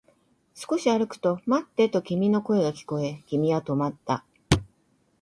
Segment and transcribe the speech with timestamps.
[0.55, 4.25] 少し歩くと、待ってと君の声が聞こえ、君は止まった